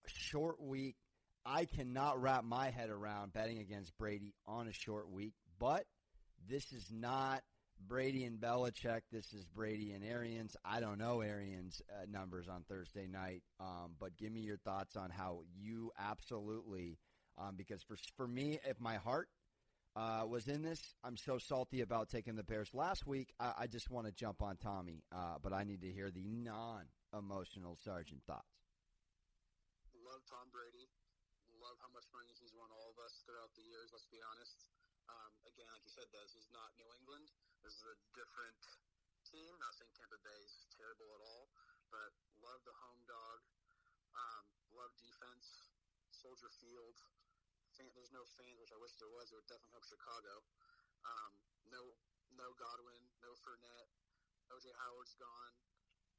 Short 0.06 0.60
week. 0.62 0.96
I 1.44 1.64
cannot 1.64 2.20
wrap 2.20 2.44
my 2.44 2.70
head 2.70 2.90
around 2.90 3.32
betting 3.32 3.58
against 3.58 3.96
Brady 3.98 4.34
on 4.46 4.68
a 4.68 4.72
short 4.72 5.10
week, 5.10 5.34
but 5.58 5.84
this 6.48 6.72
is 6.72 6.90
not 6.92 7.42
Brady 7.80 8.24
and 8.24 8.38
Belichick. 8.38 9.00
This 9.10 9.32
is 9.32 9.46
Brady 9.46 9.92
and 9.92 10.04
Arians. 10.04 10.54
I 10.64 10.80
don't 10.80 10.98
know 10.98 11.22
Arians' 11.22 11.80
uh, 11.90 12.04
numbers 12.10 12.46
on 12.46 12.64
Thursday 12.68 13.06
night, 13.06 13.42
um, 13.58 13.94
but 13.98 14.16
give 14.18 14.30
me 14.32 14.40
your 14.40 14.58
thoughts 14.58 14.96
on 14.96 15.08
how 15.10 15.40
you 15.58 15.90
absolutely, 15.98 16.98
um, 17.40 17.56
because 17.56 17.82
for 17.82 17.96
for 18.16 18.28
me, 18.28 18.60
if 18.68 18.78
my 18.80 18.96
heart 18.96 19.28
uh, 19.96 20.22
was 20.28 20.46
in 20.46 20.62
this, 20.62 20.80
I'm 21.02 21.16
so 21.16 21.38
salty 21.38 21.80
about 21.80 22.08
taking 22.12 22.36
the 22.36 22.44
Bears 22.44 22.70
last 22.74 23.06
week. 23.06 23.32
I, 23.40 23.64
I 23.64 23.66
just 23.66 23.90
want 23.90 24.06
to 24.06 24.12
jump 24.12 24.42
on 24.42 24.56
Tommy, 24.60 25.02
uh, 25.10 25.40
but 25.42 25.52
I 25.52 25.64
need 25.64 25.82
to 25.82 25.90
hear 25.90 26.10
the 26.10 26.22
non-emotional 26.22 27.78
Sergeant 27.82 28.22
thoughts. 28.28 28.54
Love 30.04 30.22
Tom 30.28 30.46
Brady. 30.52 30.86
Love 31.58 31.76
how 31.82 31.90
much 31.92 32.06
money 32.14 32.32
he's 32.40 32.56
won 32.56 32.70
all 32.72 32.88
of 32.92 32.98
us 33.04 33.20
throughout 33.26 33.52
the 33.52 33.64
years. 33.66 33.92
Let's 33.92 34.08
be 34.08 34.20
honest. 34.32 34.68
Um, 35.10 35.32
again, 35.44 35.68
like 35.74 35.82
you 35.84 35.92
said, 35.92 36.06
this 36.14 36.38
is 36.38 36.48
not 36.54 36.70
New 36.78 36.88
England. 37.02 37.26
This 37.60 37.76
is 37.76 37.84
a 37.84 37.96
different 38.16 38.62
team. 39.28 39.50
Not 39.60 39.74
saying 39.76 39.92
Tampa 39.98 40.16
Bay 40.24 40.40
is 40.40 40.70
terrible 40.72 41.10
at 41.18 41.20
all, 41.20 41.50
but 41.92 42.10
love 42.40 42.62
the 42.64 42.74
home 42.80 43.02
dog. 43.04 43.38
Um, 44.16 44.44
love 44.72 44.94
defense. 45.02 45.66
Soldier 46.10 46.48
Field. 46.62 46.96
Fan, 47.80 47.88
there's 47.96 48.12
no 48.12 48.28
fans, 48.36 48.60
which 48.60 48.76
I 48.76 48.80
wish 48.84 48.92
there 49.00 49.08
was. 49.08 49.32
It 49.32 49.40
would 49.40 49.48
definitely 49.48 49.72
help 49.72 49.88
Chicago. 49.88 50.44
Um, 51.00 51.32
no, 51.72 51.80
no 52.36 52.52
Godwin, 52.60 53.00
no 53.24 53.32
Fournette. 53.40 53.88
OJ 54.52 54.68
Howard's 54.84 55.16
gone. 55.16 55.56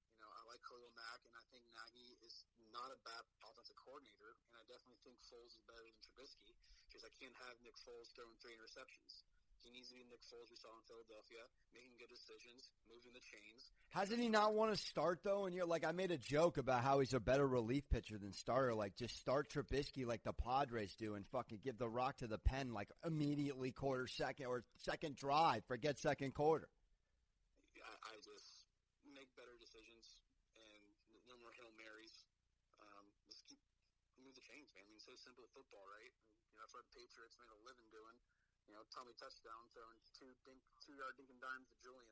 You 0.09 0.25
know, 0.25 0.31
I 0.33 0.41
like 0.49 0.57
Khalil 0.65 0.89
Mack, 0.97 1.21
and 1.21 1.37
I 1.37 1.45
think 1.53 1.61
Nagy 1.69 2.17
is 2.25 2.49
not 2.73 2.89
a 2.89 2.97
bad 3.05 3.29
offensive 3.45 3.77
coordinator, 3.77 4.41
and 4.49 4.57
I 4.57 4.65
definitely 4.65 5.05
think 5.05 5.21
Foles 5.21 5.53
is 5.53 5.61
better 5.69 5.85
than 5.85 6.01
Trubisky 6.01 6.57
because 6.89 7.05
I 7.05 7.13
can't 7.13 7.37
have 7.45 7.61
Nick 7.61 7.77
Foles 7.77 8.09
throwing 8.17 8.33
three 8.41 8.57
interceptions. 8.57 9.29
He 9.61 9.69
needs 9.69 9.89
to 9.89 9.95
be 9.95 10.03
Nick 10.09 10.25
Foles 10.25 10.49
we 10.49 10.57
saw 10.57 10.73
in 10.73 10.81
Philadelphia, 10.89 11.45
making 11.73 11.93
good 12.01 12.09
decisions, 12.09 12.73
moving 12.89 13.13
the 13.13 13.21
chains. 13.21 13.69
Hasn't 13.93 14.19
he 14.19 14.27
not 14.27 14.55
want 14.57 14.73
to 14.73 14.79
start 14.79 15.19
though? 15.21 15.45
And 15.45 15.53
you're 15.53 15.69
like, 15.69 15.85
I 15.85 15.91
made 15.91 16.11
a 16.11 16.17
joke 16.17 16.57
about 16.57 16.81
how 16.81 16.99
he's 16.99 17.13
a 17.13 17.19
better 17.19 17.45
relief 17.45 17.83
pitcher 17.91 18.17
than 18.17 18.33
starter. 18.33 18.73
Like, 18.73 18.95
just 18.97 19.19
start 19.19 19.53
Trubisky 19.53 20.05
like 20.05 20.23
the 20.23 20.33
Padres 20.33 20.95
do, 20.97 21.13
and 21.13 21.27
fucking 21.29 21.59
give 21.63 21.77
the 21.77 21.89
rock 21.89 22.17
to 22.17 22.27
the 22.27 22.39
pen 22.39 22.73
like 22.73 22.89
immediately 23.05 23.71
quarter 23.71 24.07
second 24.07 24.47
or 24.47 24.63
second 24.81 25.15
drive. 25.15 25.63
Forget 25.67 25.99
second 25.99 26.33
quarter. 26.33 26.67
I, 27.77 28.13
I 28.13 28.15
just 28.23 28.65
make 29.13 29.29
better 29.37 29.53
decisions 29.59 30.23
and 30.57 30.81
no 31.29 31.35
more 31.43 31.53
hail 31.53 31.69
marys. 31.77 32.25
Um, 32.79 33.05
just 33.27 33.45
keep 33.45 33.59
move 34.17 34.33
the 34.33 34.45
chains, 34.45 34.71
man. 34.73 34.83
I 34.83 34.89
mean, 34.89 34.97
it's 34.97 35.05
so 35.05 35.17
simple 35.19 35.45
football, 35.51 35.83
right? 35.85 36.09
And, 36.09 36.25
you 36.49 36.55
know, 36.55 36.63
that's 36.63 36.73
what 36.73 36.87
the 36.87 36.93
Patriots 36.95 37.35
made 37.37 37.51
a 37.51 37.59
living 37.67 37.89
doing. 37.91 38.17
Tommy 38.91 39.15
touchdown 39.15 39.63
throwing 39.71 40.03
two 40.11 40.27
dink, 40.43 40.59
two 40.83 40.91
yard 40.99 41.15
dink 41.15 41.31
and 41.31 41.39
dimes 41.39 41.71
to 41.71 41.75
Julian, 41.79 42.11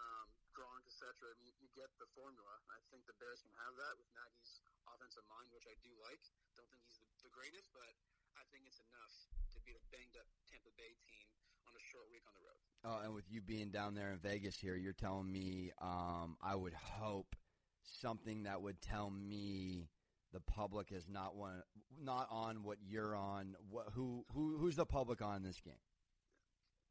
um, 0.00 0.28
Gronk, 0.56 0.88
etc. 0.88 1.12
I 1.28 1.36
mean, 1.36 1.52
you, 1.52 1.68
you 1.68 1.68
get 1.76 1.92
the 2.00 2.08
formula. 2.16 2.56
I 2.72 2.80
think 2.88 3.04
the 3.04 3.12
Bears 3.20 3.44
can 3.44 3.52
have 3.60 3.76
that 3.76 3.94
with 4.00 4.08
Nagy's 4.16 4.64
offensive 4.88 5.28
mind, 5.28 5.52
which 5.52 5.68
I 5.68 5.76
do 5.84 5.92
like. 6.00 6.24
Don't 6.56 6.68
think 6.72 6.80
he's 6.88 6.96
the, 7.04 7.28
the 7.28 7.32
greatest, 7.36 7.68
but 7.76 7.92
I 8.32 8.48
think 8.48 8.64
it's 8.64 8.80
enough 8.80 9.14
to 9.52 9.60
beat 9.60 9.76
a 9.76 9.82
banged 9.92 10.16
up 10.16 10.24
Tampa 10.48 10.72
Bay 10.80 10.96
team 11.04 11.28
on 11.68 11.76
a 11.76 11.82
short 11.84 12.08
week 12.08 12.24
on 12.24 12.32
the 12.32 12.44
road. 12.48 12.64
Oh, 12.80 13.04
and 13.04 13.12
with 13.12 13.28
you 13.28 13.44
being 13.44 13.68
down 13.68 13.92
there 13.92 14.16
in 14.16 14.24
Vegas 14.24 14.56
here, 14.56 14.80
you're 14.80 14.96
telling 14.96 15.28
me 15.28 15.68
um, 15.84 16.40
I 16.40 16.56
would 16.56 16.72
hope 16.72 17.36
something 17.84 18.48
that 18.48 18.64
would 18.64 18.80
tell 18.80 19.12
me 19.12 19.92
the 20.30 20.40
public 20.40 20.94
is 20.94 21.10
not 21.10 21.34
one, 21.34 21.62
not 21.98 22.30
on 22.30 22.62
what 22.62 22.78
you're 22.86 23.18
on. 23.18 23.58
What, 23.66 23.90
who, 23.94 24.22
who, 24.30 24.58
who's 24.58 24.78
the 24.78 24.86
public 24.86 25.18
on 25.22 25.42
this 25.42 25.58
game? 25.58 25.82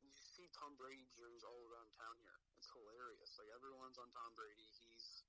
You 0.03 0.11
see 0.11 0.51
Tom 0.51 0.75
Brady 0.75 1.07
jerseys 1.15 1.47
all 1.47 1.63
around 1.71 1.87
town 1.95 2.15
here. 2.19 2.39
It's 2.59 2.67
hilarious. 2.71 3.39
Like 3.39 3.47
everyone's 3.55 3.95
on 3.95 4.11
Tom 4.11 4.35
Brady. 4.35 4.67
He's, 4.83 5.23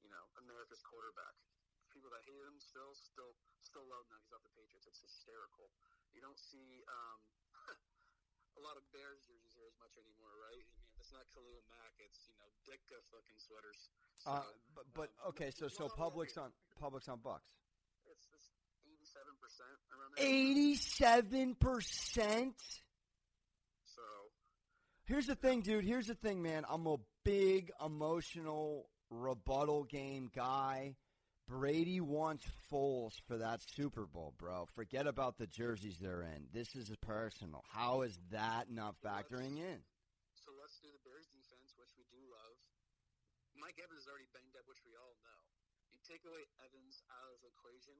you 0.00 0.08
know, 0.08 0.24
America's 0.40 0.80
quarterback. 0.80 1.36
People 1.92 2.08
that 2.14 2.24
hate 2.24 2.40
him 2.46 2.56
still, 2.62 2.96
still, 2.96 3.36
still 3.60 3.84
love 3.90 4.08
him. 4.08 4.20
He's 4.24 4.32
off 4.32 4.46
the 4.46 4.54
Patriots. 4.56 4.88
It's 4.88 5.02
hysterical. 5.04 5.68
You 6.16 6.24
don't 6.24 6.38
see 6.38 6.80
um, 6.88 7.20
a 8.58 8.62
lot 8.62 8.80
of 8.80 8.86
Bears 8.94 9.20
jerseys 9.26 9.52
here 9.52 9.68
as 9.68 9.76
much 9.76 9.94
anymore, 10.00 10.32
right? 10.40 10.64
I 10.64 10.80
mean, 10.80 10.89
it's 11.10 11.18
not 11.18 11.26
Khalil 11.34 11.62
Mack. 11.66 11.94
It's 11.98 12.22
you 12.30 12.38
know 12.38 12.46
Ditka 12.62 13.02
fucking 13.10 13.38
sweaters. 13.42 13.90
So, 14.18 14.30
Uh, 14.30 14.42
but, 14.76 14.84
but 14.94 15.08
um, 15.26 15.30
okay, 15.30 15.50
so 15.50 15.66
so 15.66 15.84
not 15.84 15.98
a 15.98 15.98
lot 15.98 15.98
public's 15.98 16.38
on 16.38 16.50
public's 16.78 17.08
on 17.08 17.18
Bucs. 17.18 17.50
It's 18.06 18.30
it's 18.30 18.54
eighty-seven 18.86 19.34
percent 19.42 19.74
around 19.90 20.14
there. 20.14 20.26
Eighty-seven 20.26 21.54
percent. 21.56 22.54
So 23.82 24.02
Here's 25.04 25.26
the 25.26 25.34
thing, 25.34 25.62
dude. 25.62 25.84
Here's 25.84 26.06
the 26.06 26.14
thing, 26.14 26.42
man. 26.42 26.64
I'm 26.70 26.86
a 26.86 26.98
big 27.24 27.72
emotional 27.84 28.86
rebuttal 29.10 29.82
game 29.82 30.30
guy. 30.32 30.94
Brady 31.48 32.00
wants 32.00 32.46
Foles 32.70 33.14
for 33.26 33.38
that 33.38 33.60
Super 33.74 34.06
Bowl, 34.06 34.34
bro. 34.38 34.68
Forget 34.76 35.08
about 35.08 35.38
the 35.38 35.48
jerseys 35.48 35.98
they're 36.00 36.22
in. 36.22 36.46
This 36.52 36.76
is 36.76 36.92
personal. 37.02 37.64
How 37.72 38.02
is 38.02 38.16
that 38.30 38.70
not 38.70 38.94
factoring 39.04 39.58
in? 39.58 39.82
so 40.50 40.56
let's 40.56 40.82
do 40.82 40.88
the 40.90 41.02
Bears 41.06 41.30
defense, 41.30 41.76
which 41.78 41.94
we 41.94 42.02
do 42.10 42.18
love. 42.26 42.56
Mike 43.60 43.76
Evans 43.76 44.02
is 44.02 44.08
already 44.08 44.26
banged 44.32 44.56
up, 44.56 44.64
which 44.64 44.80
we 44.88 44.96
all 44.96 45.14
know. 45.20 45.40
You 45.92 46.00
take 46.00 46.24
away 46.24 46.48
Evans 46.64 47.04
out 47.12 47.28
of 47.28 47.36
the 47.44 47.52
equation. 47.52 47.92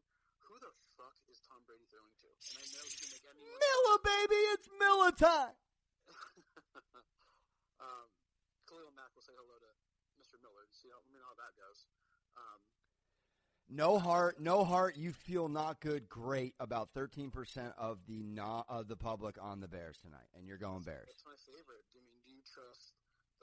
Who 0.49 0.57
the 0.57 0.73
fuck 0.97 1.21
is 1.29 1.37
Tom 1.45 1.61
Brady 1.69 1.85
throwing 1.93 2.17
to? 2.25 2.29
And 2.33 2.65
I 2.65 2.67
know 2.73 2.83
he 2.89 2.97
can 2.97 3.09
make 3.13 3.25
anyone. 3.29 3.61
Miller, 3.61 3.99
baby, 4.01 4.41
it's 4.57 4.69
Miller 4.81 5.13
time. 5.13 5.55
um, 7.85 8.09
Khalil 8.65 8.97
Mack 8.97 9.13
will 9.13 9.23
say 9.23 9.37
hello 9.37 9.61
to 9.61 9.71
Mr. 10.17 10.41
Miller 10.41 10.65
and 10.65 10.73
see 10.73 10.89
how, 10.89 11.05
me 11.13 11.21
know 11.21 11.29
how 11.29 11.39
that 11.45 11.53
goes. 11.61 11.85
Um, 12.41 12.61
No 13.69 14.01
heart, 14.01 14.41
no 14.41 14.65
heart. 14.65 14.97
You 14.97 15.13
feel 15.13 15.53
not 15.53 15.85
good. 15.85 16.09
Great 16.09 16.57
about 16.57 16.89
13% 16.97 17.31
of 17.77 18.01
the 18.09 18.25
not, 18.25 18.65
of 18.67 18.89
the 18.89 18.97
public 18.97 19.37
on 19.37 19.61
the 19.61 19.69
Bears 19.69 20.01
tonight, 20.01 20.27
and 20.33 20.49
you're 20.49 20.59
going 20.59 20.83
Bears. 20.83 21.13
It's 21.13 21.29
my 21.29 21.37
favorite. 21.45 21.85
I 21.93 22.01
mean, 22.01 22.17
do 22.25 22.33
you 22.33 22.43
trust 22.49 22.90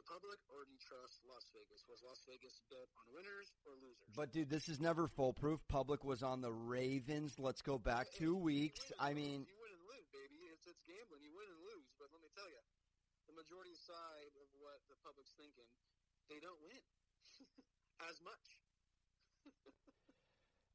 the 0.08 0.14
public 0.16 0.40
or 0.48 0.64
do 0.64 0.72
you 0.72 0.80
trust 0.80 1.20
Las 1.28 1.44
Vegas? 1.52 1.84
Was 1.92 2.00
Las 2.00 2.24
Vegas 2.32 2.56
built 2.72 2.88
on 2.96 3.06
winners 3.12 3.52
or 3.68 3.76
losers? 3.84 4.08
But 4.16 4.32
dude, 4.32 4.48
this 4.48 4.72
is 4.72 4.80
never 4.80 5.12
foolproof. 5.12 5.60
Public 5.68 6.08
was 6.08 6.24
on 6.24 6.40
the 6.40 6.52
Ravens. 6.52 7.36
Let's 7.36 7.60
go 7.60 7.76
back 7.76 8.08
two 8.16 8.36
weeks. 8.40 8.80
I 9.00 9.12
mean, 9.12 9.44
you 9.44 9.58
win 9.60 9.72
and 9.76 9.84
lose, 9.84 10.08
baby. 10.16 10.48
It's 10.56 10.64
it's 10.64 10.80
gambling. 10.88 11.28
You 11.28 11.36
win 11.36 11.48
and 11.52 11.60
lose. 11.60 11.92
But 12.00 12.08
let 12.16 12.24
me 12.24 12.32
tell 12.32 12.48
you, 12.48 12.64
the 13.28 13.36
majority 13.36 13.76
side 13.76 14.32
of 14.40 14.48
what 14.64 14.80
the 14.88 14.96
public's 15.04 15.36
thinking, 15.36 15.68
they 16.32 16.40
don't 16.40 16.62
win 16.64 16.80
as 18.08 18.16
much. 18.24 18.46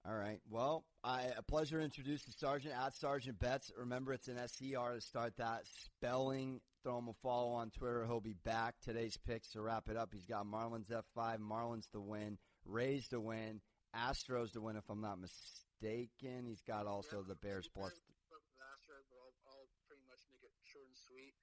all 0.04 0.16
right. 0.16 0.40
Well, 0.50 0.84
I 1.04 1.26
a 1.36 1.42
pleasure 1.42 1.78
to 1.78 1.84
introduce 1.84 2.24
the 2.24 2.32
sergeant 2.32 2.74
at 2.74 2.94
Sergeant 2.94 3.38
Betts. 3.38 3.70
Remember, 3.78 4.12
it's 4.12 4.26
an 4.26 4.36
SCR 4.36 4.94
to 4.94 5.00
start 5.00 5.36
that 5.38 5.62
spelling. 5.64 6.60
Throw 6.82 6.98
him 6.98 7.06
a 7.06 7.14
follow 7.22 7.52
on 7.52 7.70
Twitter. 7.70 8.04
He'll 8.04 8.20
be 8.20 8.34
back. 8.44 8.74
Today's 8.82 9.16
picks 9.16 9.52
to 9.52 9.62
wrap 9.62 9.88
it 9.88 9.96
up. 9.96 10.10
He's 10.12 10.26
got 10.26 10.44
Marlins 10.44 10.90
F5, 10.90 11.38
Marlins 11.38 11.88
to 11.92 12.00
win, 12.00 12.38
Rays 12.66 13.06
to 13.08 13.20
win, 13.20 13.60
Astros 13.94 14.52
to 14.54 14.60
win. 14.60 14.74
If 14.74 14.90
I'm 14.90 15.00
not 15.00 15.20
mistaken, 15.20 16.46
he's 16.46 16.62
got 16.66 16.86
also 16.86 17.22
Yeah, 17.22 17.28
the 17.28 17.36
Bears 17.36 17.70
plus. 17.70 17.94
Astros, 17.94 19.06
but 19.06 19.18
I'll, 19.22 19.54
I'll 19.54 19.70
pretty 19.86 20.02
much 20.10 20.26
make 20.34 20.42
it 20.42 20.50
short 20.66 20.86
and 20.90 20.98
sweet. 20.98 21.34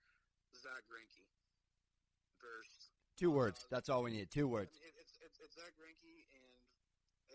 Zack 0.52 0.84
Greinke. 0.92 1.24
Two 3.16 3.32
words. 3.32 3.68
That's 3.72 3.88
all 3.88 4.04
we 4.04 4.12
need. 4.12 4.32
Two 4.32 4.48
words. 4.48 4.80
It, 4.80 4.96
it's, 4.96 5.20
it's 5.20 5.40
it's 5.44 5.56
Zack 5.56 5.76
Greinke 5.76 6.24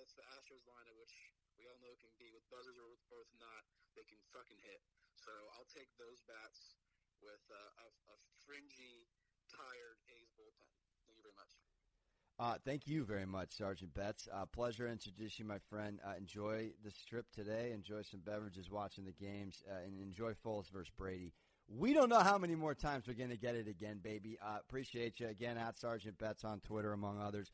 it's 0.00 0.14
the 0.14 0.26
Astros 0.34 0.64
lineup, 0.66 0.96
which 0.98 1.14
we 1.58 1.66
all 1.70 1.78
know 1.82 1.94
can 2.02 2.10
be 2.18 2.30
with 2.34 2.42
buzzers 2.50 2.78
or 2.78 2.90
with 2.90 3.02
both 3.10 3.30
not. 3.38 3.62
They 3.94 4.06
can 4.06 4.18
fucking 4.34 4.58
hit. 4.62 4.82
So 5.14 5.30
I'll 5.54 5.70
take 5.70 5.90
those 5.96 6.20
bats 6.26 6.76
with 7.22 7.42
uh, 7.48 7.84
a, 7.84 7.88
a 7.88 8.16
fringy, 8.44 9.06
tired 9.48 9.98
A's 10.10 10.30
bullpen. 10.34 10.68
Thank 11.06 11.16
you 11.16 11.24
very 11.24 11.38
much. 11.38 11.52
Uh, 12.36 12.58
thank 12.66 12.86
you 12.86 13.04
very 13.04 13.26
much, 13.26 13.54
Sergeant 13.54 13.94
Betts. 13.94 14.26
Uh, 14.32 14.44
pleasure 14.44 14.88
introducing 14.88 15.46
my 15.46 15.58
friend. 15.70 16.00
Uh, 16.04 16.14
enjoy 16.18 16.70
the 16.82 16.90
strip 16.90 17.30
today. 17.30 17.70
Enjoy 17.72 18.02
some 18.02 18.20
beverages 18.26 18.70
watching 18.70 19.04
the 19.04 19.12
games, 19.12 19.62
uh, 19.70 19.86
and 19.86 20.00
enjoy 20.02 20.32
Foles 20.44 20.68
versus 20.72 20.90
Brady. 20.98 21.32
We 21.68 21.94
don't 21.94 22.08
know 22.08 22.18
how 22.18 22.36
many 22.36 22.56
more 22.56 22.74
times 22.74 23.04
we're 23.06 23.14
going 23.14 23.30
to 23.30 23.38
get 23.38 23.54
it 23.54 23.68
again, 23.68 24.00
baby. 24.02 24.36
Uh, 24.44 24.58
appreciate 24.58 25.20
you 25.20 25.28
again 25.28 25.56
at 25.56 25.78
Sergeant 25.78 26.18
Betts 26.18 26.44
on 26.44 26.60
Twitter, 26.60 26.92
among 26.92 27.20
others. 27.20 27.52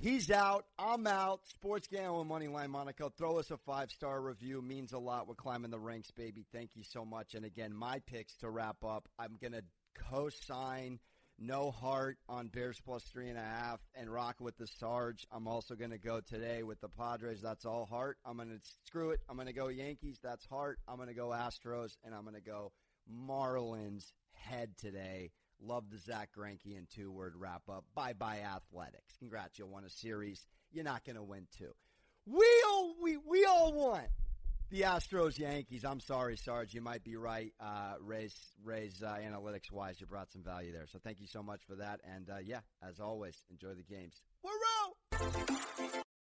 He's 0.00 0.30
out. 0.30 0.64
I'm 0.78 1.08
out. 1.08 1.40
Sports 1.48 1.88
Gambling 1.88 2.28
Moneyline 2.28 2.68
Monaco. 2.68 3.08
Throw 3.08 3.40
us 3.40 3.50
a 3.50 3.56
five 3.56 3.90
star 3.90 4.20
review. 4.20 4.62
Means 4.62 4.92
a 4.92 4.98
lot. 4.98 5.26
We're 5.26 5.34
climbing 5.34 5.72
the 5.72 5.78
ranks, 5.80 6.12
baby. 6.12 6.46
Thank 6.52 6.76
you 6.76 6.84
so 6.84 7.04
much. 7.04 7.34
And 7.34 7.44
again, 7.44 7.74
my 7.74 7.98
picks 8.06 8.36
to 8.36 8.48
wrap 8.48 8.84
up. 8.84 9.08
I'm 9.18 9.36
going 9.40 9.54
to 9.54 9.64
co 9.96 10.28
sign 10.28 11.00
no 11.36 11.72
heart 11.72 12.18
on 12.28 12.46
Bears 12.46 12.80
plus 12.84 13.02
three 13.12 13.28
and 13.28 13.38
a 13.38 13.42
half, 13.42 13.80
and 13.96 14.08
rock 14.08 14.36
with 14.38 14.56
the 14.56 14.68
Sarge. 14.68 15.26
I'm 15.32 15.48
also 15.48 15.74
going 15.74 15.90
to 15.90 15.98
go 15.98 16.20
today 16.20 16.62
with 16.62 16.80
the 16.80 16.88
Padres. 16.88 17.42
That's 17.42 17.64
all 17.64 17.84
heart. 17.84 18.18
I'm 18.24 18.36
going 18.36 18.50
to 18.50 18.60
screw 18.86 19.10
it. 19.10 19.20
I'm 19.28 19.34
going 19.34 19.48
to 19.48 19.52
go 19.52 19.66
Yankees. 19.66 20.20
That's 20.22 20.46
heart. 20.46 20.78
I'm 20.86 20.96
going 20.96 21.08
to 21.08 21.14
go 21.14 21.30
Astros, 21.30 21.96
and 22.04 22.14
I'm 22.14 22.22
going 22.22 22.36
to 22.36 22.40
go 22.40 22.70
Marlins 23.12 24.12
head 24.32 24.76
today. 24.78 25.32
Love 25.60 25.90
the 25.90 25.98
Zack 25.98 26.30
Greinke 26.36 26.76
and 26.76 26.88
two 26.88 27.10
word 27.10 27.34
wrap 27.36 27.62
up. 27.68 27.84
Bye 27.94 28.12
bye 28.12 28.40
athletics. 28.40 29.16
Congrats, 29.18 29.58
you 29.58 29.66
won 29.66 29.84
a 29.84 29.90
series. 29.90 30.46
You're 30.70 30.84
not 30.84 31.04
going 31.04 31.16
to 31.16 31.22
win 31.22 31.46
two. 31.56 31.72
We 32.26 32.46
all 32.68 32.94
we 33.00 33.16
we 33.16 33.44
all 33.44 33.72
want 33.72 34.08
the 34.70 34.82
Astros 34.82 35.38
Yankees. 35.38 35.84
I'm 35.84 36.00
sorry, 36.00 36.36
Sarge. 36.36 36.74
You 36.74 36.82
might 36.82 37.02
be 37.04 37.16
right. 37.16 37.52
Uh, 37.60 37.94
Ray's 38.00 38.36
Ray's 38.62 39.02
uh, 39.02 39.16
analytics 39.20 39.72
wise, 39.72 40.00
you 40.00 40.06
brought 40.06 40.30
some 40.30 40.42
value 40.42 40.72
there. 40.72 40.86
So 40.86 40.98
thank 41.02 41.20
you 41.20 41.26
so 41.26 41.42
much 41.42 41.62
for 41.66 41.74
that. 41.76 42.00
And 42.14 42.28
uh, 42.30 42.38
yeah, 42.44 42.60
as 42.86 43.00
always, 43.00 43.42
enjoy 43.50 43.74
the 43.74 43.82
games. 43.82 44.22
We're 44.42 44.50
out. 44.82 46.04